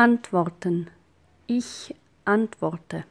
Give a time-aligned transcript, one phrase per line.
[0.00, 0.88] Antworten.
[1.46, 3.04] Ich antworte.